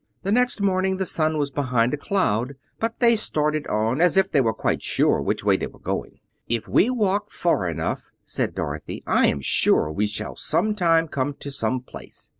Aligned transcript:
The 0.23 0.31
next 0.31 0.59
morning 0.61 0.97
the 0.97 1.05
sun 1.05 1.37
was 1.37 1.51
behind 1.51 1.93
a 1.93 1.97
cloud, 1.97 2.55
but 2.79 2.97
they 2.97 3.15
started 3.15 3.67
on, 3.67 4.01
as 4.01 4.17
if 4.17 4.31
they 4.31 4.41
were 4.41 4.51
quite 4.51 4.81
sure 4.81 5.21
which 5.21 5.43
way 5.43 5.57
they 5.57 5.67
were 5.67 5.77
going. 5.77 6.17
"If 6.47 6.67
we 6.67 6.89
walk 6.89 7.29
far 7.29 7.69
enough," 7.69 8.09
said 8.23 8.55
Dorothy, 8.55 9.03
"I 9.05 9.27
am 9.27 9.41
sure 9.41 9.91
we 9.91 10.07
shall 10.07 10.35
sometime 10.35 11.07
come 11.07 11.35
to 11.35 11.51
some 11.51 11.81
place." 11.81 12.29